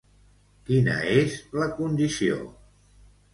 Quina 0.69 0.95
és 1.17 1.35
la 1.59 1.67
condició? 1.81 2.41